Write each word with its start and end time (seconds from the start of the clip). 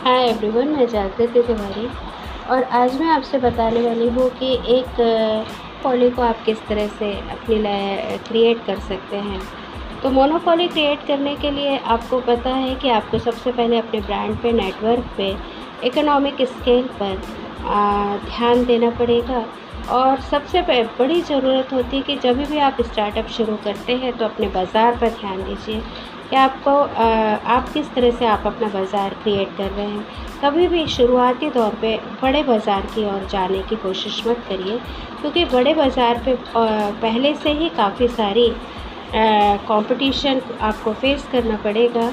Hi 0.00 0.28
everyone, 0.28 0.68
मैं 0.68 0.86
जागृति 0.88 1.40
तिवारी 1.42 1.88
और 2.50 2.62
आज 2.74 2.94
मैं 3.00 3.06
आपसे 3.06 3.38
बताने 3.38 3.80
वाली 3.80 4.06
हूँ 4.08 4.28
कि 4.38 4.52
एक 4.74 5.00
पॉली 5.82 6.08
को 6.10 6.22
आप 6.22 6.42
किस 6.44 6.58
तरह 6.68 6.86
से 6.98 7.12
अपनी 7.30 7.58
क्रिएट 8.28 8.64
कर 8.66 8.78
सकते 8.80 9.16
हैं। 9.18 9.40
तो 10.02 10.10
मोनोपॉली 10.10 10.68
क्रिएट 10.68 11.06
करने 11.06 11.34
के 11.36 11.50
लिए 11.50 11.76
आपको 11.78 12.20
पता 12.28 12.50
है 12.50 12.74
कि 12.74 12.90
आपको 12.90 13.18
सबसे 13.18 13.52
पहले 13.52 13.78
अपने 13.78 14.00
ब्रांड 14.00 14.36
पे 14.42 14.52
नेटवर्क 14.52 15.10
पे 15.16 15.34
इकोनॉमिक 15.86 16.42
स्केल 16.48 16.88
पर 17.00 17.16
ध्यान 18.26 18.64
देना 18.66 18.90
पड़ेगा। 19.00 19.44
और 19.90 20.20
सबसे 20.20 20.62
बड़ी 20.62 21.20
ज़रूरत 21.22 21.72
होती 21.72 21.96
है 21.96 22.02
कि 22.02 22.16
जब 22.18 22.42
भी 22.44 22.58
आप 22.60 22.80
स्टार्टअप 22.82 23.28
शुरू 23.36 23.56
करते 23.64 23.96
हैं 23.96 24.16
तो 24.18 24.24
अपने 24.24 24.48
बाज़ार 24.48 24.96
पर 24.96 25.08
ध्यान 25.20 25.42
दीजिए। 25.42 25.82
कि 26.30 26.36
आपको 26.36 26.70
आप 27.50 27.68
किस 27.72 27.92
तरह 27.94 28.10
से 28.18 28.26
आप 28.26 28.46
अपना 28.46 28.68
बाज़ार 28.70 29.14
क्रिएट 29.22 29.56
कर 29.56 29.70
रहे 29.70 29.86
हैं। 29.86 30.04
कभी 30.42 30.66
भी 30.68 30.86
शुरुआती 30.88 31.50
दौर 31.50 31.74
पे 31.80 31.96
बड़े 32.22 32.42
बाज़ार 32.42 32.86
की 32.94 33.04
ओर 33.06 33.26
जाने 33.30 33.62
की 33.62 33.76
कोशिश 33.78 34.22
मत 34.26 34.44
करिए, 34.48 34.78
क्योंकि 35.20 35.44
बड़े 35.46 35.74
बाज़ार 35.74 36.22
पे 36.24 36.36
पहले 36.56 37.34
से 37.36 37.52
ही 37.52 37.68
काफ़ी 37.76 38.08
सारी 38.10 38.48
कंपटीशन 39.14 40.40
आपको 40.62 40.92
फेस 40.94 41.28
करना 41.32 41.56
पड़ेगा 41.64 42.10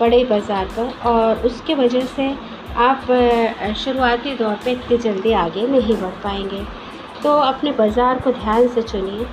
बड़े 0.00 0.24
बाज़ार 0.24 0.66
पर 0.76 1.08
और 1.08 1.46
उसके 1.46 1.74
वजह 1.74 2.04
से 2.06 2.34
आप 2.78 3.06
शुरुआती 3.78 4.34
दौर 4.36 4.54
पे 4.64 4.72
इतनी 4.72 4.98
जल्दी 4.98 5.32
आगे 5.34 5.66
नहीं 5.68 5.96
बढ़ 5.96 6.22
पाएँगे। 6.24 6.62
तो 7.22 7.32
अपने 7.42 7.72
बाज़ार 7.72 8.20
को 8.20 8.32
ध्यान 8.32 8.68
से 8.68 8.82
चुनिए। 8.82 9.26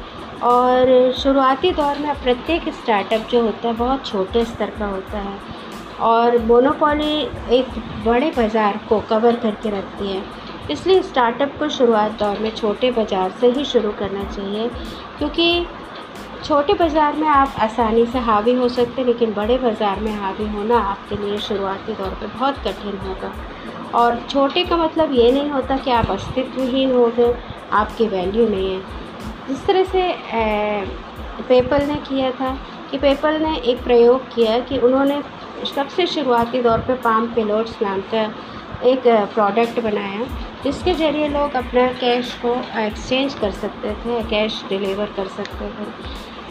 और 0.43 1.11
शुरुआती 1.13 1.71
दौर 1.71 1.97
में 1.97 2.13
प्रत्येक 2.23 2.73
स्टार्टअप 2.73 3.27
जो 3.31 3.41
होता 3.41 3.67
है, 3.67 3.73
बहुत 3.75 4.05
छोटे 4.05 4.43
स्तर 4.45 4.69
का 4.79 4.85
होता 4.85 5.17
है। 5.17 5.37
और 6.01 6.37
मोनोपॉली 6.37 7.21
एक 7.51 7.79
बड़े 8.05 8.31
बाज़ार 8.31 8.79
को 8.89 8.99
कवर 9.09 9.35
करके 9.35 9.69
रखती 9.69 10.11
है। 10.11 10.23
इसलिए 10.71 11.01
स्टार्टअप 11.01 11.55
को 11.59 11.69
शुरुआत 11.69 12.19
दौर 12.19 12.39
में 12.39 12.49
छोटे 12.55 12.91
बाज़ार 12.91 13.31
से 13.31 13.51
ही 13.51 13.65
शुरू 13.65 13.91
करना 13.91 14.23
चाहिए, 14.23 14.67
क्योंकि 15.17 15.65
छोटे 16.43 16.73
बाज़ार 16.73 17.15
में 17.15 17.27
आप 17.27 17.55
आसानी 17.59 18.05
से 18.05 18.19
हावी 18.19 18.53
हो 18.53 18.67
सकते 18.69 19.01
हैं, 19.01 19.07
लेकिन 19.07 19.33
बड़े 19.33 19.57
बाज़ार 19.57 19.99
में 19.99 20.11
हावी 20.15 20.47
होना 20.47 20.77
आपके 20.79 21.17
लिए 21.17 21.37
शुरुआती 21.37 21.93
दौर 21.93 22.09
पर 22.09 22.27
बहुत 22.27 22.57
कठिन 22.57 22.97
होगा। 22.97 23.33
और 23.93 24.19
छोटे 24.29 24.63
का 24.63 24.77
मतलब 24.77 25.11
ये 25.11 25.31
नहीं 25.31 25.49
होता 25.49 25.77
कि 25.77 25.91
आप 25.91 26.11
अस्तित्वहीन 26.11 26.91
हो 26.91 27.07
गए, 27.17 27.33
आपकी 27.71 28.07
वैल्यू 28.07 28.47
नहीं 28.49 28.73
है। 28.73 28.81
जिस 29.47 29.65
तरह 29.65 29.83
से 29.85 30.01
पेपल 31.47 31.85
ने 31.87 31.95
किया 32.07 32.31
था 32.31 32.57
कि 32.91 32.97
पेपल 32.97 33.39
ने 33.41 33.55
एक 33.71 33.83
प्रयोग 33.83 34.27
किया 34.35 34.59
कि 34.61 34.77
उन्होंने 34.79 35.21
सबसे 35.75 36.05
शुरुआती 36.07 36.61
दौर 36.61 36.79
पे 36.87 36.93
पाम 37.03 37.27
पेलोड्स 37.35 37.81
नाम 37.81 38.01
का 38.13 38.23
एक 38.85 39.07
प्रोडक्ट 39.33 39.79
बनाया, 39.83 40.25
जिसके 40.63 40.93
ज़रिए 40.93 41.27
लोग 41.29 41.53
अपना 41.55 41.87
कैश 41.99 42.33
को 42.45 42.53
एक्सचेंज 42.79 43.33
कर 43.33 43.51
सकते 43.53 43.93
थे 43.95 44.21
कैश 44.29 44.63
डिलीवर 44.69 45.13
कर 45.15 45.27
सकते 45.27 45.67
थे। 45.67 45.85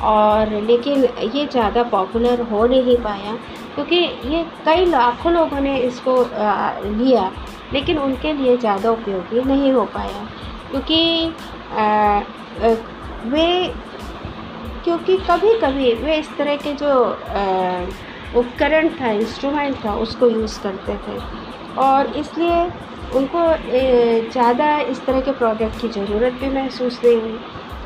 और 0.04 0.50
लेकिन 0.62 1.04
ये 1.34 1.46
ज़्यादा 1.46 1.82
पॉपुलर 1.90 2.40
हो 2.50 2.66
नहीं 2.66 2.96
पाया, 3.02 3.34
क्योंकि 3.74 3.96
ये 4.28 4.44
कई 4.66 4.84
लाखों 4.86 5.32
लोगों 5.32 5.60
ने 5.60 5.76
इसको 5.78 6.16
लिया, 6.18 7.30
लेकिन 7.72 7.98
उनके 7.98 8.32
लिए 8.32 8.56
ज़्यादा 8.56 8.90
उपयोगी 8.90 9.44
नहीं 9.44 9.72
हो 9.72 9.84
पाया। 9.94 10.26
क्योंकि 10.70 11.32
वे, 13.26 13.72
क्योंकि 14.84 15.16
कभी 15.30 15.54
कभी 15.60 15.92
वे 15.96 16.16
इस 16.16 16.36
तरह 16.38 16.56
के 16.56 16.72
जो 16.74 16.94
उपकरण 18.38 18.88
था 19.00 19.10
इंस्ट्रूमेंट 19.12 19.84
था, 19.84 19.94
उसको 19.96 20.28
यूज़ 20.28 20.60
करते 20.62 20.96
थे। 21.06 21.18
और 21.82 22.16
इसलिए 22.16 22.64
उनको 23.16 23.40
ज़्यादा 24.30 24.76
इस 24.80 25.04
तरह 25.06 25.20
के 25.20 25.32
प्रोडक्ट 25.32 25.80
की 25.80 25.88
ज़रूरत 25.90 26.32
भी 26.40 26.48
महसूस 26.50 27.00
नहीं 27.04 27.20
हुई। 27.20 27.38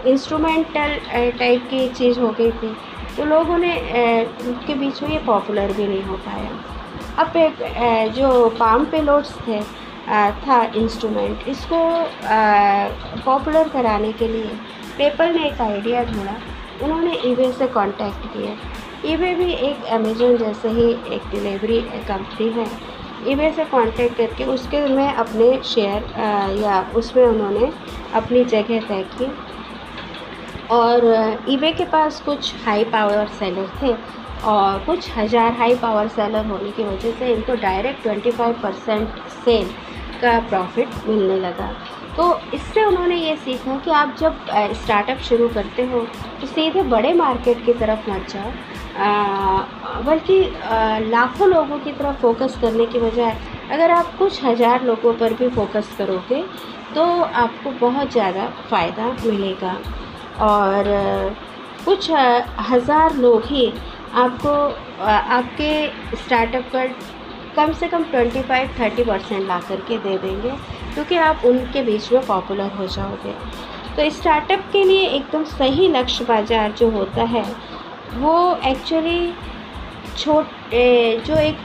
इंस्ट्रूमेंटल 0.06 0.96
टाइप 1.38 1.66
की 1.70 1.88
चीज़ 1.90 2.20
हो 2.20 2.28
गई 2.38 2.50
थी 2.52 2.74
तो 3.16 3.24
लोगों 3.24 3.58
ने 3.58 3.72
उनके 4.46 4.74
बीच 4.74 5.02
में 5.02 5.10
ये 5.10 5.18
पॉपुलर 5.26 5.72
भी 5.72 5.86
नहीं 5.86 6.02
हो 6.02 6.16
पाया। 6.26 6.50
अब 7.18 7.36
एक 7.36 8.12
जो 8.14 8.48
पाम 8.58 8.84
पेलोड्स 8.90 9.34
थे 9.46 9.60
था 10.46 10.62
इंस्ट्रूमेंट 10.76 11.48
इसको 11.48 11.78
पॉपुलर 13.24 13.68
कराने 13.68 14.12
के 14.12 14.28
लिए 14.28 14.50
पेपर 14.98 15.32
ने 15.32 15.46
एक 15.48 15.60
आइडिया 15.60 16.04
ढूंढा. 16.04 16.36
उन्होंने 16.82 17.12
ईबे 17.26 17.50
से 17.52 17.66
कांटेक्ट 17.66 18.26
किया. 18.32 18.54
ईबे 19.12 19.34
भी 19.34 19.52
एक 19.52 19.84
अमेजोन 19.92 20.36
जैसे 20.36 20.68
ही 20.68 20.90
एक 21.14 21.28
डिलीवरी 21.30 21.80
कंपनी 22.08 22.48
है. 22.52 22.66
ईबे 23.28 23.50
से 23.52 23.64
कांटेक्ट 23.64 24.16
करके 24.16 24.44
उसके 24.54 24.80
में 24.88 25.12
अपने 25.12 25.50
शेयर 25.64 26.04
या 26.62 26.80
उसमें 26.96 27.24
उन्होंने 27.24 27.70
अपनी 28.14 28.44
जगह 28.44 28.80
तय 28.88 29.02
की. 29.14 29.30
और 30.70 31.04
ईबे 31.48 31.72
के 31.72 31.84
पास 31.92 32.20
कुछ 32.20 32.54
हाई 32.64 32.84
पावर 32.92 33.26
सेलर 33.38 33.68
थे 33.82 33.94
और 34.46 34.78
कुछ 34.86 35.10
हज़ार 35.16 35.52
हाई 35.58 35.74
पावर 35.82 36.08
सेलर 36.08 36.44
होने 36.46 36.70
की 36.70 36.84
वजह 36.84 37.12
से 37.18 37.32
इनको 37.34 37.54
डायरेक्ट 37.62 38.06
25 38.06 38.60
परसेंट 38.62 39.08
सेल 39.44 39.70
का 40.20 40.38
प्रॉफिट 40.48 40.88
मिलने 41.08 41.38
लगा। 41.40 41.70
तो 42.16 42.24
इससे 42.54 42.84
उन्होंने 42.84 43.16
ये 43.16 43.34
सीखा 43.36 43.76
कि 43.78 43.90
आप 43.92 44.16
जब 44.20 44.46
स्टार्टअप 44.76 45.18
शुरू 45.24 45.48
करते 45.48 45.82
हो 45.90 46.00
तो 46.40 46.46
सीधे 46.46 46.82
बड़े 46.90 47.12
मार्केट 47.14 47.64
की 47.66 47.72
तरफ़ 47.74 48.10
मत 48.10 48.30
जाओ। 48.30 50.04
बल्कि 50.04 50.40
लाखों 51.10 51.48
लोगों 51.48 51.78
की 51.78 51.92
तरफ़ 51.92 52.20
फोकस 52.22 52.58
करने 52.60 52.86
की 52.86 53.00
बजाय 53.00 53.36
अगर 53.72 53.90
आप 53.90 54.14
कुछ 54.18 54.42
हज़ार 54.44 54.84
लोगों 54.84 55.12
पर 55.14 55.32
भी 55.34 55.48
फोकस 55.50 55.94
करोगे 55.98 56.42
तो 56.94 57.04
आपको 57.42 57.70
बहुत 57.80 58.12
ज़्यादा 58.12 58.46
फ़ायदा 58.70 59.06
मिलेगा। 59.24 59.76
और 60.44 60.84
कुछ 61.84 62.10
हज़ार 62.70 63.14
लोग 63.16 63.44
ही 63.46 63.72
आपको 64.16 64.50
आपके 65.04 65.70
स्टार्टअप 66.16 66.64
पर 66.72 66.94
कम 67.58 67.72
से 67.74 67.88
कम 67.88 68.04
ट्वेंटी 68.10 68.42
फाइव 68.42 68.70
थर्टी 68.80 69.04
परसेंट 69.04 69.46
ला 69.48 69.58
करके 69.68 69.98
दे 69.98 70.16
देंगे, 70.18 70.50
क्योंकि 70.94 71.16
आप 71.18 71.42
उनके 71.46 71.82
बीच 71.82 72.12
में 72.12 72.26
पॉपुलर 72.26 72.70
हो 72.72 72.86
जाओगे। 72.88 73.32
तो 73.96 74.10
स्टार्टअप 74.16 74.64
के 74.72 74.82
लिए 74.84 75.06
एकदम 75.08 75.44
सही 75.46 75.88
लक्ष्य 75.90 76.24
बाज़ार 76.24 76.72
जो 76.78 76.90
होता 76.90 77.22
है, 77.26 77.44
वो 78.14 78.34
एक्चुअली 78.66 79.32
छोट 80.16 80.46
जो 81.26 81.36
एक 81.38 81.56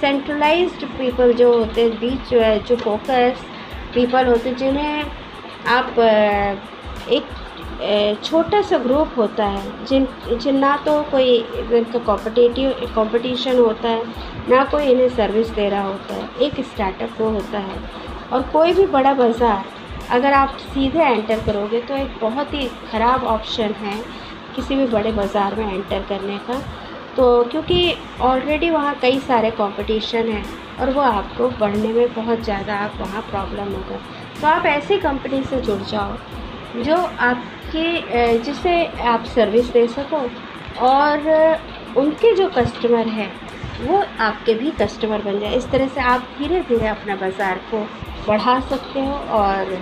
सेंट्रलाइज्ड 0.00 0.84
पीपल 0.88 1.32
जो 1.34 1.52
होते 1.52 1.82
हैं, 1.82 1.98
बीच, 2.00 2.34
जो 2.68 2.76
फोकस 2.76 3.44
पीपल 3.94 4.26
होते 4.26 4.48
हैं, 4.48 4.56
जिन्हें 4.56 5.04
आप 5.68 5.98
एक 7.10 7.24
छोटा 8.22 8.60
सा 8.62 8.78
ग्रुप 8.78 9.12
होता 9.16 9.44
है, 9.46 9.86
जिन 9.86 10.06
जिन 10.32 10.56
ना 10.58 10.76
तो 10.86 11.02
कोई 11.10 11.36
इनका 11.72 11.98
कॉम्पिटिटिव 12.00 12.86
कंपटीशन 12.94 13.58
होता 13.58 13.88
है, 13.88 14.02
ना 14.48 14.64
कोई 14.64 14.84
इन्हें 14.84 15.08
सर्विस 15.10 15.48
दे 15.50 15.68
रहा 15.68 15.82
होता 15.82 16.14
है, 16.14 16.28
एक 16.40 16.60
स्टार्टअप 16.64 17.20
वो 17.20 17.28
होता 17.30 17.58
है। 17.60 17.78
और 18.32 18.42
कोई 18.52 18.72
भी 18.72 18.86
बड़ा 18.88 19.12
बाज़ार, 19.14 19.64
अगर 20.10 20.32
आप 20.32 20.56
सीधे 20.64 21.02
एंटर 21.02 21.40
करोगे 21.46 21.80
तो 21.80 21.96
एक 21.96 22.18
बहुत 22.20 22.54
ही 22.54 22.66
ख़राब 22.90 23.24
ऑप्शन 23.26 23.74
है, 23.80 23.96
किसी 24.56 24.74
भी 24.74 24.86
बड़े 24.88 25.12
बाज़ार 25.12 25.54
में 25.54 25.72
एंटर 25.74 26.02
करने 26.08 26.38
का। 26.48 26.60
तो 27.16 27.42
क्योंकि 27.44 27.94
ऑलरेडी 28.22 28.70
वहाँ 28.70 28.94
कई 29.02 29.18
सारे 29.20 29.50
कंपटीशन 29.52 30.28
हैं, 30.28 30.44
और 30.80 30.90
वो 30.90 31.00
आपको 31.02 31.48
बढ़ने 31.60 31.92
में 31.92 32.14
बहुत 32.14 32.40
ज़्यादा 32.40 32.74
आप 32.76 32.96
वहाँ 33.00 33.22
प्रॉब्लम 33.30 33.72
होगा। 33.74 34.00
तो 34.40 34.46
आप 34.46 34.66
ऐसी 34.66 34.98
कंपनी 35.00 35.42
से 35.44 35.60
जुड़ 35.60 35.80
जाओ, 35.82 36.16
जो 36.78 36.96
आपके 37.76 38.38
जिसे 38.44 38.84
आप 39.04 39.24
सर्विस 39.24 39.66
दे 39.66 39.86
सको 39.88 40.18
और 40.86 41.18
उनके 41.96 42.34
जो 42.36 42.48
कस्टमर 42.48 43.08
हैं, 43.08 43.30
वो 43.80 44.02
आपके 44.20 44.54
भी 44.54 44.70
कस्टमर 44.80 45.22
बन 45.22 45.38
जाए। 45.40 45.56
इस 45.56 45.70
तरह 45.70 45.88
से 45.88 46.00
आप 46.02 46.28
धीरे 46.38 46.60
धीरे 46.60 46.86
अपना 46.88 47.16
बाज़ार 47.16 47.60
को 47.70 47.80
बढ़ा 48.28 48.58
सकते 48.60 49.00
हो 49.00 49.14
और 49.38 49.72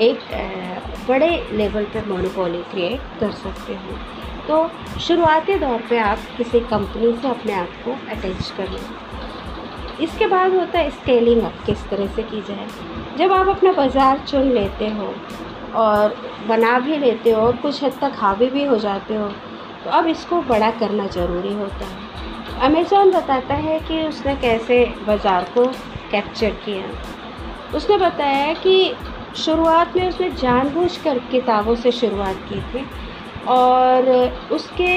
एक 0.00 0.18
बड़े 1.08 1.30
लेवल 1.52 1.84
पर 1.84 2.06
मोनोपोली 2.08 2.62
क्रिएट 2.70 3.00
कर 3.20 3.30
सकते 3.32 3.74
हो। 3.74 3.98
तो 4.48 5.00
शुरुआती 5.00 5.58
दौर 5.58 5.82
पे 5.90 5.98
आप 5.98 6.18
किसी 6.36 6.60
कंपनी 6.60 7.12
से 7.12 7.28
अपने 7.28 7.52
आप 7.52 7.82
को 7.84 7.92
अटैच 8.12 8.50
कर 8.56 8.70
लें। 8.70 8.80
इसके 10.02 10.26
बाद 10.26 10.54
होता 10.54 10.78
है 10.78 10.90
स्केलिंग 10.90 11.42
अप 11.42 11.62
किस 11.66 11.88
तरह 11.90 12.06
से 12.06 12.22
की 12.22 12.40
जाए। 12.42 12.66
जब 13.18 13.32
आप 13.32 13.48
अपना 13.48 13.72
बाज़ार 13.72 14.18
चुन 14.28 14.52
लेते 14.52 14.88
हो 14.88 15.14
और 15.76 16.14
बना 16.48 16.78
भी 16.78 16.96
लेते 16.98 17.30
हो 17.30 17.40
और 17.40 17.56
कुछ 17.56 17.82
हद 17.84 17.98
तक 18.00 18.12
हावी 18.16 18.46
भी 18.50 18.64
हो 18.64 18.76
जाते 18.78 19.14
हो 19.14 19.28
तो 19.84 19.90
अब 19.90 20.06
इसको 20.06 20.40
बड़ा 20.44 20.70
करना 20.80 21.06
ज़रूरी 21.08 21.52
होता 21.54 21.86
है। 21.86 22.08
अमेज़ोन 22.62 23.10
बताता 23.10 23.54
है 23.56 23.78
कि 23.80 24.02
उसने 24.06 24.34
कैसे 24.36 24.84
बाज़ार 25.06 25.44
को 25.54 25.64
कैप्चर 26.10 26.50
किया। 26.64 26.84
उसने 27.76 27.96
बताया 27.98 28.52
कि 28.54 28.94
शुरुआत 29.36 29.96
में 29.96 30.08
उसने 30.08 30.30
जानबूझकर 30.32 31.18
किताबों 31.30 31.74
से 31.76 31.90
शुरुआत 31.92 32.36
की 32.48 32.60
थी 32.72 32.84
और 33.48 34.08
उसके 34.52 34.92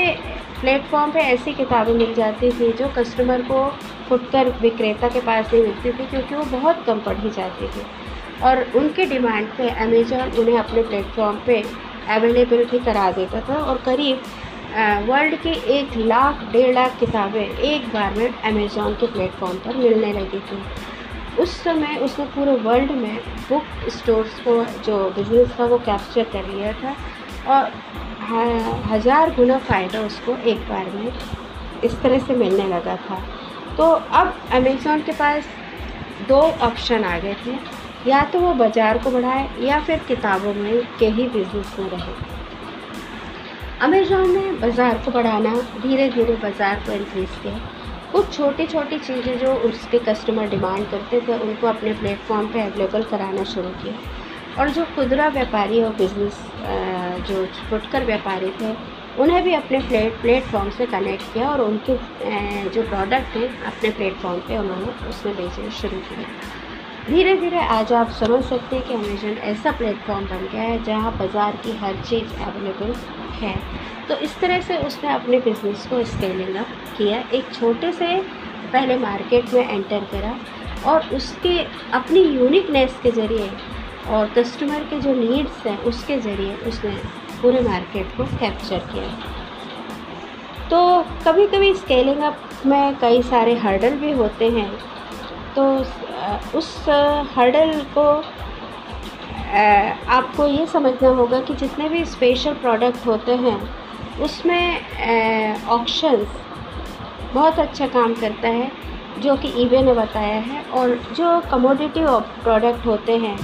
प्लेटफॉर्म 0.62 1.12
पे 1.12 1.20
ऐसी 1.22 1.54
किताबें 1.54 1.94
मिल 1.94 2.14
जाती 2.14 2.52
थी 2.52 2.72
जो 2.74 2.88
कस्टमर 2.98 3.42
को 3.42 3.66
फुटकर 4.10 4.50
विक्रेता 4.62 5.08
के 5.10 5.22
पास 5.22 5.54
नहीं 5.54 5.64
मिलती 5.64 5.92
थी, 5.92 6.06
क्योंकि 6.06 6.36
वो 6.36 6.44
बहुत 6.52 6.84
कम 6.88 7.00
पढ़ी 7.00 7.30
जाती 7.30 7.68
थी। 7.68 7.86
और 8.44 8.66
उनके 8.76 9.06
डिमांड 9.06 9.48
पे 9.58 9.70
अमेज़ॉन 9.84 10.32
उन्हें 10.40 10.58
अपने 10.60 10.82
प्लेटफॉर्म 10.84 11.38
पे 11.46 11.64
अवेलेबल 12.12 12.64
भी 12.72 12.80
करा 12.86 13.12
देता 13.12 13.42
था 13.50 13.56
और 13.56 13.78
करीब 13.86 14.22
वर्ल्ड 15.10 15.36
की 15.42 15.52
एक 15.74 15.96
लाख, 15.98 16.44
डेढ़ 16.52 16.74
लाख 16.76 17.00
किताबें 17.00 17.42
एक 17.42 17.88
बार 17.94 18.14
में 18.14 18.42
अमेज़ॉन 18.44 18.94
के 18.94 19.08
प्लेटफॉर्म 19.08 19.58
पर 19.66 19.76
मिलने 19.78 20.12
लगी 20.14 20.40
थी। 20.42 20.62
उस 21.42 21.52
समय 21.64 21.98
उसने 22.04 22.26
पूरे 22.36 22.56
वर्ल्ड 22.60 22.92
में 22.92 23.18
बुक 23.50 23.90
स्टोर्स 23.92 24.40
को, 24.40 24.64
जो 24.64 24.98
बिज़नेस 25.12 25.50
था, 25.60 25.66
वो 25.66 25.78
कैप्चर 25.80 26.24
कर 26.34 26.48
लिया 26.48 26.74
था 26.74 26.96
और 27.50 27.72
हज़ार 28.90 29.34
गुना 29.36 29.58
फ़ायदा 29.60 30.00
उसको 30.02 30.36
एक 30.50 30.60
बार 30.70 30.92
में 30.96 31.12
इस 31.84 32.02
तरह 32.02 32.20
से 32.20 32.36
मिलने 32.36 32.68
लगा 32.68 32.96
था। 33.06 33.22
तो 33.78 33.84
अब 34.20 34.34
अमेज़ॉन 34.54 35.02
के 35.02 35.12
पास 35.14 35.48
दो 36.28 36.42
ऑप्शन 36.68 37.04
आ 37.04 37.18
गए 37.20 37.36
थे। 37.46 37.58
या 38.08 38.24
तो 38.24 38.40
वो 38.40 38.54
बाज़ार 38.54 38.98
को 38.98 39.12
बढ़ाए 39.12 39.48
या 39.62 39.80
फिर 39.80 40.00
किताबों 40.08 40.54
में 40.54 40.86
के 41.00 41.10
ही 41.10 41.28
बिज़नेस 41.30 41.76
में 41.80 41.90
रहे। 41.90 42.14
अमेज़ॉन 43.82 44.32
ने 44.32 44.52
बाज़ार 44.60 44.98
को 45.06 45.12
बढ़ाना 45.12 45.54
धीरे 45.82 46.10
धीरे 46.10 46.36
बाज़ार 46.44 46.84
को 46.86 46.92
इंक्रीज़ 46.92 47.42
किया। 47.44 47.60
कुछ 48.12 48.32
छोटी 48.34 48.66
छोटी 48.68 48.98
चीज़ें 49.00 49.38
जो 49.40 49.54
उसके 49.70 50.00
कस्टमर 50.00 50.50
डिमांड 50.50 50.90
करते 50.90 51.22
थे, 51.22 51.38
उनको 51.40 51.68
अपने 51.68 51.94
प्लेटफॉर्म 51.94 52.48
पे 52.48 52.62
अवेलेबल 52.62 53.04
कराना 53.04 53.44
शुरू 53.44 53.70
किया। 53.84 53.96
और 54.60 54.70
जो 54.70 54.84
खुदरा 54.96 55.28
व्यापारी 55.28 55.82
और 55.84 55.94
बिज़नेस 55.96 56.42
जो 57.28 57.46
फुटकर 57.70 58.06
व्यापारी 58.06 58.52
थे, 58.62 58.76
उन्हें 59.22 59.44
भी 59.44 59.54
अपने 59.54 59.80
प्लेट 59.80 60.22
प्लेटफॉर्म 60.22 60.70
से 60.70 60.86
कनेक्ट 60.86 61.34
किया 61.34 61.50
और 61.50 61.62
उनके 61.62 61.98
जो 62.70 62.84
प्रोडक्ट 62.84 63.36
हैं 63.38 63.50
अपने 63.64 63.90
प्लेटफॉर्म 63.92 64.40
पे 64.40 64.58
उन्होंने 64.58 65.10
उसमें 65.10 65.36
बेचना 65.36 65.70
शुरू 65.82 65.98
किया। 66.00 66.28
धीरे 67.08 67.34
धीरे 67.38 67.60
आज 67.60 67.92
आप 67.94 68.10
समझ 68.18 68.44
सकते 68.44 68.76
हैं 68.76 68.86
कि 68.88 68.94
अमेजन 68.94 69.38
ऐसा 69.44 69.72
प्लेटफॉर्म 69.78 70.26
बन 70.26 70.48
गया 70.52 70.62
है 70.62 70.84
जहाँ 70.84 71.12
बाज़ार 71.18 71.56
की 71.64 71.72
हर 71.78 71.96
चीज़ 72.02 72.34
अवेलेबल 72.44 72.94
है। 73.40 73.56
तो 74.08 74.16
इस 74.26 74.40
तरह 74.40 74.62
से 74.62 74.78
उसने 74.80 75.10
अपने 75.14 75.40
बिज़नेस 75.40 75.86
को 75.88 76.04
स्केलिंग 76.04 76.56
अप 76.56 76.68
किया। 76.98 77.20
एक 77.34 77.52
छोटे 77.54 77.92
से 77.92 78.08
पहले 78.74 78.98
मार्केट 78.98 79.54
में 79.54 79.70
एंटर 79.70 80.06
करा 80.12 80.36
और 80.92 81.10
उसके 81.16 81.58
अपनी 81.94 82.22
यूनिकनेस 82.22 83.00
के 83.04 83.12
ज़रिए 83.12 83.50
और 84.10 84.30
कस्टमर 84.38 84.84
के 84.90 85.00
जो 85.02 85.14
नीड्स 85.16 85.66
हैं 85.68 85.78
उसके 85.92 86.20
ज़रिए 86.20 86.56
उसने 86.68 86.96
पूरे 87.42 87.62
मार्केट 87.62 88.16
को 88.18 88.26
कैप्चर 88.38 88.88
किया। 88.94 89.10
तो 90.70 90.80
कभी 91.26 91.48
कभी 91.48 91.74
स्केलिंग 91.76 92.24
अप 92.24 92.50
में 92.66 92.96
कई 93.02 93.22
सारे 93.24 93.56
हर्डल 93.60 93.98
भी 93.98 94.12
होते 94.14 94.50
हैं। 94.52 94.72
तो 95.56 95.64
उस 96.56 96.86
हर्डल 97.36 97.72
को 97.98 98.08
आपको 100.12 100.46
ये 100.48 100.66
समझना 100.68 101.10
होगा 101.16 101.40
कि 101.42 101.54
जितने 101.56 101.90
भी 101.90 102.04
स्पेशल 102.06 102.54
प्रोडक्ट 102.62 103.06
होते 103.08 103.36
हैं, 103.38 103.58
उसमें 104.22 105.66
ऑप्शंस 105.70 106.28
बहुत 107.34 107.60
अच्छा 107.60 107.88
काम 107.88 108.14
करता 108.16 108.48
है, 108.50 108.72
जो 109.20 109.36
कि 109.36 109.54
ईबे 109.62 109.82
ने 109.82 109.94
बताया 109.94 110.40
है 110.42 110.64
और 110.72 110.96
जो 111.18 111.40
कमोडिटी 111.52 112.02
प्रोडक्ट 112.44 112.86
होते 112.86 113.18
हैं, 113.18 113.38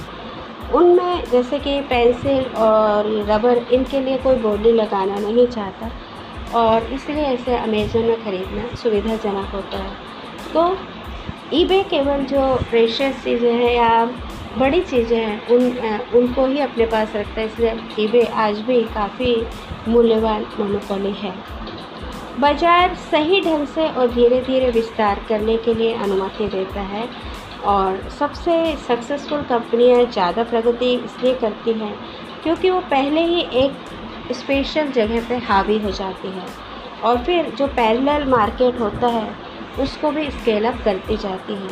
उनमें 0.74 1.24
जैसे 1.30 1.58
कि 1.58 1.80
पेंसिल 1.90 2.44
और 2.58 3.06
रबर 3.28 3.58
इनके 3.72 4.00
लिए 4.00 4.18
कोई 4.18 4.36
बोली 4.40 4.72
लगाना 4.72 5.18
नहीं 5.18 5.46
चाहता 5.48 5.90
और 6.58 6.92
इसलिए 6.92 7.24
ऐसे 7.24 7.56
अमेज़न 7.56 8.04
में 8.04 8.22
ख़रीदना 8.24 8.74
सुविधाजनक 8.76 9.54
होता 9.54 9.78
है। 9.78 9.92
तो 10.54 10.62
ईबे 11.54 11.82
केवल 11.82 12.24
जो 12.24 12.54
प्रेशियस 12.70 13.22
चीज़ें 13.24 13.52
हैं 13.52 13.72
या 13.74 14.04
बड़ी 14.58 14.80
चीज़ें 14.80 15.16
हैं, 15.18 15.46
उन, 15.48 15.66
उनको 16.18 16.46
ही 16.46 16.60
अपने 16.60 16.86
पास 16.86 17.12
रखता 17.16 17.40
है, 17.40 17.46
इसलिए 17.46 18.04
ईबे 18.04 18.24
आज 18.42 18.58
भी 18.60 18.82
काफ़ी 18.94 19.34
मूल्यवान 19.88 20.44
मोनोपोली 20.58 21.12
है। 21.12 21.32
बाज़ार 22.40 22.94
सही 23.10 23.40
ढंग 23.40 23.66
से 23.66 23.88
और 23.88 24.10
धीरे 24.10 24.40
धीरे 24.40 24.70
विस्तार 24.70 25.24
करने 25.28 25.56
के 25.56 25.74
लिए 25.74 25.92
अनुमति 25.94 26.46
देता 26.48 26.80
है 26.80 27.08
और 27.66 28.08
सबसे 28.10 28.54
सक्सेसफुल 28.88 29.42
कंपनियाँ 29.42 30.04
ज़्यादा 30.04 30.44
प्रगति 30.44 30.92
इसलिए 30.94 31.34
करती 31.34 31.72
हैं 31.72 31.94
क्योंकि 32.42 32.70
वो 32.70 32.80
पहले 32.90 33.24
ही 33.24 33.40
एक 33.64 34.34
स्पेशल 34.34 34.90
जगह 34.92 35.28
पे 35.28 35.36
हावी 35.44 35.78
हो 35.78 35.90
जाती 35.90 36.28
है 36.28 36.46
और 37.04 37.22
फिर 37.24 37.50
जो 37.50 37.66
पैरेलल 37.66 38.24
मार्केट 38.28 38.80
होता 38.80 39.06
है 39.08 39.28
उसको 39.82 40.10
भी 40.10 40.30
स्केल 40.30 40.64
अप 40.64 40.80
करती 40.84 41.16
जाती 41.16 41.54
है। 41.54 41.68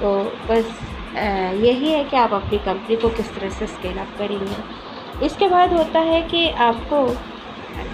तो 0.00 0.12
बस 0.48 0.78
यही 1.56 1.90
है 1.90 2.02
कि 2.04 2.16
आप 2.16 2.32
अपनी 2.34 2.58
कंपनी 2.58 2.96
को 2.96 3.08
किस 3.10 3.34
तरह 3.34 3.50
से 3.50 3.66
स्केल 3.66 3.98
अप 3.98 4.08
करेंगे। 4.18 5.26
इसके 5.26 5.48
बाद 5.48 5.72
होता 5.72 6.00
है 6.02 6.20
कि 6.22 6.48
आपको 6.62 7.06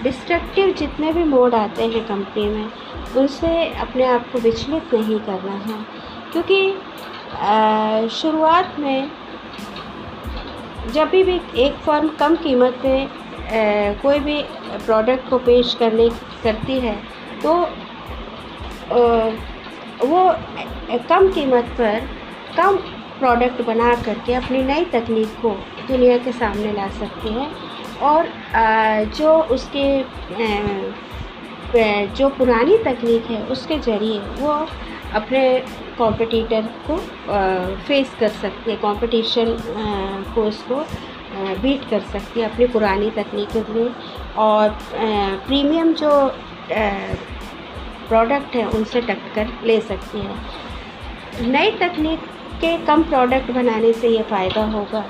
डिस्ट्रक्टिव 0.03 0.73
जितने 0.73 1.11
भी 1.13 1.23
मोड 1.25 1.55
आते 1.55 1.85
हैं 1.85 2.05
कंपनी 2.07 2.45
में, 2.45 2.69
उनसे 3.17 3.67
अपने 3.81 4.05
आप 4.05 4.31
को 4.31 4.39
विचलित 4.39 4.93
नहीं 4.93 5.19
करना 5.19 5.55
है। 5.63 5.85
क्योंकि 6.31 8.09
शुरुआत 8.11 8.75
में 8.79 9.11
जब 10.93 11.09
भी 11.09 11.39
एक 11.57 11.75
फर्म 11.85 12.07
कम 12.19 12.35
कीमत 12.35 12.79
पे 12.83 13.07
कोई 14.01 14.19
भी 14.19 14.41
प्रोडक्ट 14.85 15.29
को 15.29 15.37
पेश 15.39 15.73
करने, 15.79 16.09
करती 16.43 16.79
है 16.79 16.95
तो 17.43 17.53
वो 18.91 20.23
कम 21.09 21.27
कीमत 21.33 21.65
पर 21.77 22.01
कम 22.57 22.77
प्रोडक्ट 23.19 23.61
बना 23.65 23.93
करके 24.05 24.33
अपनी 24.33 24.63
नई 24.63 24.85
तकनीक 24.93 25.35
को 25.41 25.49
दुनिया 25.87 26.17
के 26.17 26.31
सामने 26.31 26.71
ला 26.73 26.87
सकते 26.99 27.29
हैं। 27.29 27.47
और 28.01 28.27
जो 29.17 29.37
उसके 29.55 29.85
जो 32.17 32.29
पुरानी 32.29 32.77
तकनीक 32.77 33.29
है, 33.31 33.41
उसके 33.45 33.77
ज़रिए 33.79 34.19
वो 34.39 34.51
अपने 35.15 35.41
कॉम्पिटिटर 35.97 36.67
को 36.87 36.97
फेस 37.87 38.11
कर 38.19 38.27
सकती 38.27 38.71
है 38.71 38.77
कंपटीशन 38.77 39.55
को 40.35 40.43
उसको 40.43 40.75
बीट 41.61 41.89
कर 41.89 41.99
सकती 42.11 42.39
है 42.39 42.49
अपनी 42.49 42.67
पुरानी 42.67 43.09
तकनीकों 43.11 43.63
में। 43.73 43.89
और 44.37 44.69
प्रीमियम 45.47 45.93
जो 45.93 46.11
प्रोडक्ट 48.07 48.55
है, 48.55 48.65
उनसे 48.69 49.01
टक्कर 49.03 49.49
ले 49.65 49.79
सकती 49.81 50.19
हैं। 50.19 51.51
नई 51.51 51.71
तकनीक 51.79 52.19
के 52.61 52.77
कम 52.85 53.03
प्रोडक्ट 53.03 53.51
बनाने 53.51 53.93
से 53.93 54.07
ये 54.09 54.21
फ़ायदा 54.23 54.63
होगा 54.71 55.03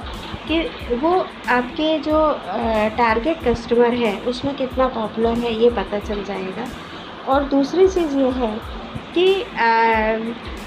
कि 0.48 0.60
वो 0.94 1.14
आपके 1.50 1.98
जो 2.00 2.20
टारगेट 2.98 3.44
कस्टमर 3.44 3.94
है, 3.96 4.16
उसमें 4.22 4.56
कितना 4.56 4.88
पॉपुलर 4.90 5.38
है, 5.40 5.54
ये 5.54 5.70
पता 5.72 6.00
चल 6.00 6.24
जाएगा। 6.24 6.68
और 7.28 7.44
दूसरी 7.50 7.88
चीज़ 7.88 8.18
ये 8.18 8.30
है 8.32 8.56
कि 9.16 9.44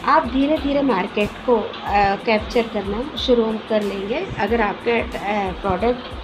आप 0.06 0.26
धीरे 0.32 0.56
धीरे 0.58 0.82
मार्केट 0.84 1.30
को 1.46 1.58
कैप्चर 2.26 2.68
करना 2.74 3.02
शुरू 3.16 3.44
कर 3.68 3.82
लेंगे। 3.82 4.26
अगर 4.40 4.60
आपका 4.62 5.00
प्रोडक्ट 5.60 6.14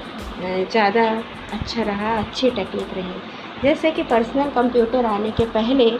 ज़्यादा 0.70 1.04
अच्छा 1.52 1.82
रहा, 1.82 2.16
अच्छी 2.18 2.50
टेक्निक 2.50 2.94
रही 2.94 3.14
जैसे 3.62 3.90
कि 3.90 4.02
पर्सनल 4.04 4.50
कंप्यूटर 4.50 5.04
आने 5.06 5.30
के 5.30 5.44
पहले 5.52 5.90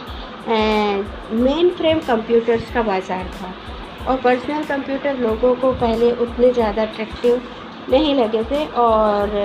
मेन 1.37 1.69
फ्रेम 1.77 1.99
कंप्यूटर्स 2.07 2.73
का 2.73 2.81
बाज़ार 2.83 3.25
था। 3.35 3.53
और 4.03 4.17
पर्सनल 4.21 4.63
कंप्यूटर 4.65 5.17
लोगों 5.19 5.53
को 5.55 5.71
पहले 5.75 6.11
उतने 6.23 6.51
ज़्यादा 6.53 6.81
अट्रैक्टिव 6.81 7.41
नहीं 7.89 8.15
लगे 8.15 8.43
थे 8.43 8.65
और 8.77 9.37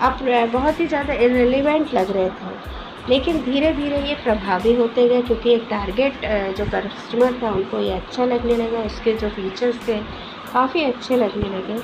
अब 0.00 0.18
बहुत 0.52 0.80
ही 0.80 0.86
ज़्यादा 0.86 1.14
इरेलीवेंट 1.14 1.94
लग 1.94 2.10
रहे 2.16 2.28
थे। 2.30 2.74
लेकिन 3.08 3.40
धीरे 3.42 3.72
धीरे 3.72 3.98
ये 3.98 4.14
प्रभावी 4.22 4.74
होते 4.74 5.08
गए 5.08 5.22
क्योंकि 5.22 5.52
एक 5.54 5.66
टारगेट 5.70 6.24
जो 6.56 6.64
कस्टमर 6.66 7.32
था, 7.42 7.50
उनको 7.50 7.78
ये 7.80 7.92
अच्छा 7.92 8.24
लगने 8.24 8.56
लगा। 8.56 8.78
उसके 8.84 9.12
जो 9.14 9.28
फीचर्स 9.30 9.76
थे, 9.88 9.98
काफ़ी 10.52 10.84
अच्छे 10.84 11.16
लगने 11.16 11.48
लगे। 11.48 11.78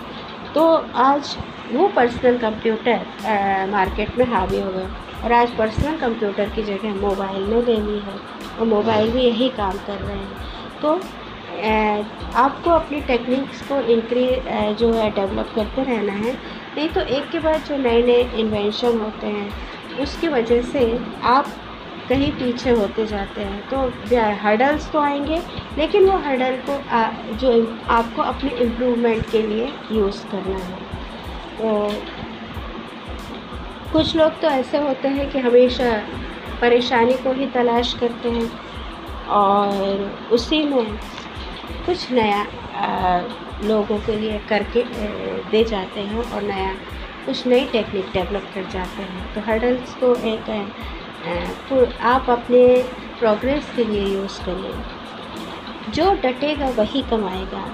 तो 0.55 0.65
आज 1.03 1.37
वो 1.73 1.89
पर्सनल 1.97 2.39
कंप्यूटर 2.39 3.69
मार्केट 3.71 4.19
में 4.19 4.27
हावी 4.27 4.61
हो 4.61 4.71
गए। 4.73 4.87
और 5.25 5.33
आज 5.33 5.50
पर्सनल 5.57 5.97
कंप्यूटर 5.99 6.49
की 6.50 6.62
जगह 6.62 6.95
मोबाइल 7.00 7.43
ने 7.45 7.62
ले 7.62 7.76
ली 7.81 7.99
है 8.00 8.17
और 8.59 8.67
मोबाइल 8.67 9.11
भी 9.11 9.23
यही 9.23 9.49
काम 9.57 9.79
कर 9.87 10.00
रहे 10.00 10.17
हैं। 10.17 10.81
तो 10.83 11.00
आपको 12.37 12.71
अपनी 12.71 13.00
टेक्निक्स 13.00 13.61
को 13.69 13.81
इंक्रीज 13.93 14.76
जो 14.79 14.93
है 14.93 15.11
डेवलप 15.11 15.52
करते 15.55 15.83
रहना 15.85 16.12
है। 16.14 16.33
नहीं 16.76 16.88
तो 16.88 17.00
एक 17.00 17.31
के 17.31 17.38
बाद 17.38 17.64
जो 17.64 17.76
नए 17.79 18.02
नए 18.02 18.23
इन्वेंशन 18.41 18.99
होते 19.00 19.26
हैं 19.26 20.00
उसकी 20.02 20.29
वजह 20.29 20.62
से 20.64 20.87
आप 21.25 21.47
कहीं 22.09 22.31
पीछे 22.33 22.71
होते 22.71 23.07
जाते 23.07 23.41
हैं। 23.41 23.69
तो 23.69 23.76
हर्डल्स 24.43 24.91
तो 24.93 25.00
आएँगे 25.00 25.41
लेकिन 25.79 26.09
वो 26.11 26.17
हर्डल 26.19 26.57
को 26.69 26.81
आ, 26.91 27.09
जो 27.33 27.79
आपको 27.91 28.23
अपने 28.23 28.50
इम्प्रूवमेंट 28.62 29.31
के 29.31 29.43
लिए 29.43 29.69
यूज़ 29.93 30.25
करना 30.26 30.59
है। 30.59 30.81
तो 31.59 31.69
कुछ 33.92 34.14
लोग 34.16 34.40
तो 34.40 34.49
ऐसे 34.49 34.78
होते 34.78 35.08
हैं 35.08 35.28
कि 35.30 35.38
हमेशा 35.38 35.90
परेशानी 36.61 37.14
को 37.14 37.32
ही 37.32 37.46
तलाश 37.46 37.92
करते 38.00 38.30
हैं 38.30 38.50
और 39.38 40.28
उसी 40.32 40.62
में 40.64 40.87
कुछ 41.87 42.11
नया 42.12 42.44
लोगों 43.64 43.99
के 43.99 44.16
लिए 44.16 44.38
करके 44.49 44.82
दे 45.50 45.62
जाते 45.64 46.00
हैं 46.00 46.22
और 46.32 46.42
नया 46.42 46.72
कुछ 47.26 47.46
नई 47.46 47.64
टेक्निक 47.72 48.06
डेवलप 48.12 48.49
कर 48.54 48.64
जाते 48.72 49.02
हैं। 49.02 49.34
तो 49.34 49.40
हर्डल्स 49.40 49.94
को 49.94 50.14
एक 50.28 50.50
तो 51.68 51.87
आप 52.08 52.30
अपने 52.30 52.64
प्रोग्रेस 53.18 53.70
के 53.76 53.84
लिए 53.84 54.06
यूज़ 54.06 54.40
करिए। 54.44 55.92
जो 55.94 56.12
डटेगा 56.22 56.68
वही 56.76 57.02
कमाएगा। 57.11 57.64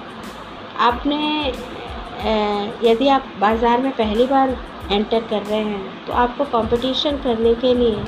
आपने 0.86 1.52
यदि 2.84 3.08
आप 3.08 3.26
बाज़ार 3.40 3.80
में 3.82 3.90
पहली 3.92 4.26
बार 4.26 4.56
एंटर 4.92 5.20
कर 5.20 5.42
रहे 5.42 5.60
हैं 5.60 6.06
तो 6.06 6.12
आपको 6.14 6.44
कंपटीशन 6.52 7.16
करने 7.16 7.54
के 7.54 7.74
लिए 7.74 8.04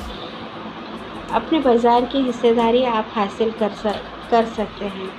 अपने 1.32 1.58
बाज़ार 1.58 2.04
की 2.04 2.22
हिस्सेदारी 2.22 2.82
आप 2.84 3.10
हासिल 3.12 3.50
कर 3.50 3.70
सक, 3.72 4.02
कर 4.30 4.44
सकते 4.46 4.84
हैं। 4.84 5.10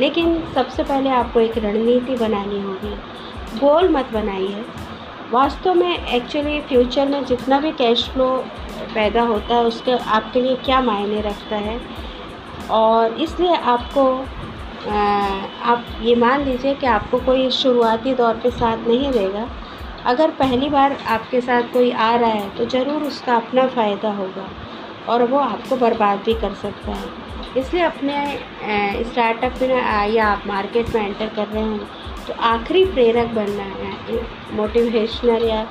लेकिन 0.00 0.42
सबसे 0.54 0.82
पहले 0.82 1.10
आपको 1.10 1.40
एक 1.40 1.58
रणनीति 1.58 2.16
बनानी 2.16 2.60
होगी। 2.60 2.94
गोल 3.58 3.88
मत 3.88 4.10
बनाइए। 4.12 4.64
वास्तव 5.32 5.74
में 5.74 6.06
एक्चुअली 6.06 6.60
फ्यूचर 6.60 7.08
में 7.08 7.24
जितना 7.24 7.60
भी 7.60 7.72
कैश 7.72 8.08
फ्लो 8.10 8.28
पैदा 8.94 9.22
होता 9.22 9.54
है, 9.54 9.64
उसके 9.64 9.92
आपके 9.92 10.40
लिए 10.40 10.56
क्या 10.56 10.80
मायने 10.80 11.20
रखता 11.20 11.56
है? 11.56 11.80
और 12.72 13.20
इसलिए 13.20 13.54
आपको 13.54 14.04
आप 14.88 15.84
ये 16.02 16.14
मान 16.16 16.44
लीजिए 16.44 16.74
कि 16.74 16.86
आपको 16.86 17.18
कोई 17.20 17.50
शुरुआती 17.52 18.14
दौर 18.14 18.34
पे 18.34 18.50
साथ 18.52 18.86
नहीं 18.88 19.10
देगा। 19.12 19.48
अगर 20.06 20.30
पहली 20.32 20.68
बार 20.70 20.92
आपके 21.08 21.40
साथ 21.40 21.72
कोई 21.72 21.90
आ 21.92 22.14
रहा 22.16 22.30
है 22.30 22.48
तो 22.56 22.64
ज़रूर 22.68 23.02
उसका 23.04 23.36
अपना 23.36 23.66
फ़ायदा 23.68 24.10
होगा 24.14 24.48
और 25.08 25.22
वो 25.24 25.38
आपको 25.38 25.76
बर्बाद 25.76 26.18
भी 26.18 26.34
कर 26.34 26.54
सकता 26.56 26.92
है। 26.92 27.08
इसलिए 27.56 27.82
अपने 27.82 29.04
स्टार्टअप 29.04 29.62
में 29.62 30.12
या 30.12 30.26
आप 30.26 30.42
मार्केट 30.46 30.94
में 30.94 31.02
एंटर 31.02 31.26
कर 31.36 31.46
रहे 31.46 31.62
हैं 31.62 31.88
तो 32.26 32.32
आखिरी 32.44 32.84
प्रेरक 32.86 33.34
बनना 33.34 33.62
है 33.62 34.20
मोटिवेशनल 34.56 35.44
या 35.44 35.66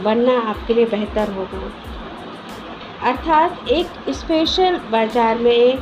बनना 0.00 0.38
आपके 0.40 0.74
लिए 0.74 0.86
बेहतर 0.86 1.32
होगा। 1.32 1.70
अर्थात 3.02 3.68
एक 3.70 4.10
स्पेशल 4.14 4.76
बाज़ार 4.90 5.38
में 5.38 5.78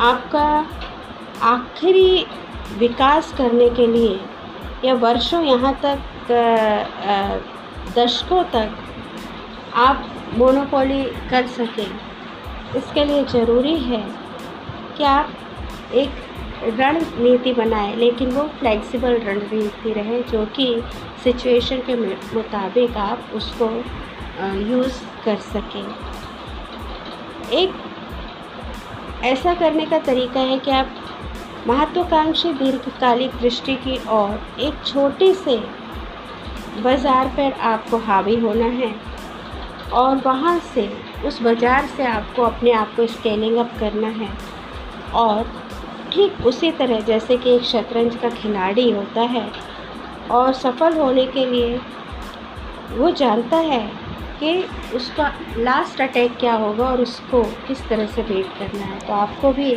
आपका 0.00 0.46
आखिरी 1.42 2.26
विकास 2.78 3.32
करने 3.38 3.68
के 3.70 3.86
लिए 3.86 4.18
या 4.84 4.94
वर्षों 4.96 5.42
यहाँ 5.42 5.72
तक 5.84 5.98
दशकों 7.96 8.42
तक 8.52 8.76
आप 9.76 10.06
मोनोपोली 10.38 11.02
कर 11.30 11.46
सकें। 11.48 11.90
इसके 12.76 13.04
लिए 13.04 13.24
ज़रूरी 13.24 13.76
है 13.78 14.02
कि 14.96 15.04
आप 15.04 15.32
एक 15.94 16.10
रणनीति 16.78 17.52
बनाएँ, 17.52 17.94
लेकिन 17.96 18.30
वो 18.30 18.42
फ्लेक्सिबल 18.58 19.16
रणनीति 19.18 19.92
रहे, 19.92 20.22
जो 20.22 20.44
कि 20.56 20.82
सिचुएशन 21.24 21.78
के 21.86 21.94
मुताबिक 22.34 22.96
आप 22.98 23.30
उसको 23.34 23.68
यूज़ 24.70 25.02
कर 25.24 25.36
सकें। 25.46 25.84
एक 27.52 27.70
ऐसा 29.24 29.54
करने 29.54 29.86
का 29.86 29.98
तरीका 30.00 30.40
है 30.40 30.58
कि 30.58 30.70
आप 30.70 30.96
महत्वाकांक्षी 31.66 32.52
दीर्घकालिक 32.54 33.34
दृष्टि 33.40 33.74
की 33.76 33.98
ओर 34.10 34.60
एक 34.60 34.84
छोटे 34.86 35.32
से 35.34 35.56
बाज़ार 36.82 37.28
पर 37.36 37.52
आपको 37.68 37.96
हावी 37.98 38.36
होना 38.40 38.66
है 38.66 38.94
और 39.92 40.16
वहाँ 40.16 40.58
से, 40.74 40.88
उस 41.26 41.40
बाज़ार 41.42 41.86
से 41.86 42.04
आपको 42.06 42.42
अपने 42.42 42.72
आप 42.72 42.94
को 42.96 43.06
स्केलिंग 43.06 43.56
अप 43.56 43.72
करना 43.80 44.08
है। 44.10 44.28
और 45.14 45.44
ठीक 46.12 46.46
उसी 46.46 46.70
तरह 46.72 47.00
जैसे 47.00 47.36
कि 47.36 47.50
एक 47.50 47.62
शतरंज 47.64 48.16
का 48.16 48.30
खिलाड़ी 48.32 48.90
होता 48.90 49.22
है 49.30 49.50
और 50.30 50.52
सफल 50.54 50.96
होने 50.98 51.26
के 51.26 51.46
लिए 51.46 51.80
वो 52.90 53.10
जानता 53.12 53.56
है 53.56 53.86
कि 54.40 54.52
उसका 54.96 55.32
लास्ट 55.58 56.00
अटैक 56.00 56.36
क्या 56.36 56.54
होगा 56.54 56.84
और 56.84 57.00
उसको 57.00 57.42
किस 57.68 57.88
तरह 57.88 58.06
से 58.06 58.22
वेट 58.24 58.58
करना 58.58 58.84
है। 58.84 58.98
तो 58.98 59.12
आपको 59.12 59.52
भी 59.52 59.72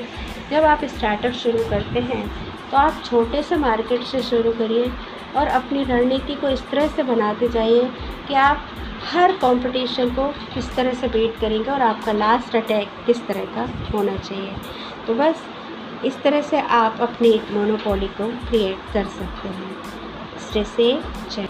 जब 0.51 0.63
आप 0.63 0.85
स्टार्टअप 0.85 1.33
शुरू 1.33 1.69
करते 1.69 1.99
हैं 1.99 2.27
तो 2.71 2.77
आप 2.77 3.01
छोटे 3.05 3.43
से 3.43 3.55
मार्केट 3.55 4.03
से 4.03 4.21
शुरू 4.21 4.51
करिए 4.51 4.91
और 5.35 5.47
अपनी 5.47 5.83
रणनीति 5.83 6.35
को 6.35 6.49
इस 6.49 6.61
तरह 6.69 6.87
से 6.87 7.03
बनाते 7.03 7.49
जाइए 7.49 7.89
कि 8.27 8.33
आप 8.33 8.65
हर 9.03 9.31
कंपटीशन 9.31 10.09
को 10.09 10.27
किस 10.53 10.75
तरह 10.75 10.93
से 10.93 11.07
बीट 11.07 11.39
करेंगे 11.39 11.71
और 11.71 11.81
आपका 11.81 12.11
लास्ट 12.11 12.55
अटैक 12.55 12.89
किस 13.05 13.25
तरह 13.27 13.45
का 13.45 13.67
होना 13.93 14.15
चाहिए। 14.17 14.53
तो 15.07 15.15
बस 15.15 15.43
इस 16.05 16.21
तरह 16.21 16.41
से 16.41 16.59
आप 16.59 17.01
अपनी 17.01 17.41
मोनोपोली 17.51 18.07
को 18.07 18.27
क्रिएट 18.49 18.93
कर 18.93 19.05
सकते 19.17 19.49
हैं। 19.49 19.75
स्टे 20.39 20.63
से 20.63 20.93
जय 21.31 21.47